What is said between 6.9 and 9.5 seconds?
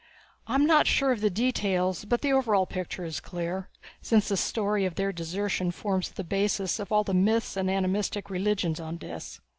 all the myths and animistic religions on Dis.